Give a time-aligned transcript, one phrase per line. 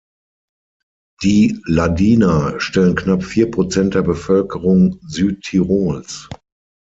[1.21, 6.27] Die Ladiner stellen knapp vier Prozent der Bevölkerung Südtirols.